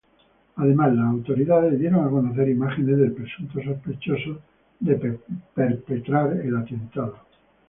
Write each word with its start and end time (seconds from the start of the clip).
Además, 0.55 0.95
las 0.95 1.05
autoridades 1.05 1.77
dieron 1.77 2.03
a 2.03 2.09
conocer 2.09 2.49
imágenes 2.49 2.97
del 2.97 3.11
presunto 3.11 3.61
sospechoso 3.61 4.39
de 4.79 4.95
perpetrar 5.53 6.37
el 6.37 6.57
atentado. 6.57 7.17